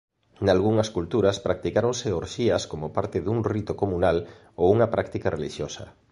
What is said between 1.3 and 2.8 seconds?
practicáronse orxías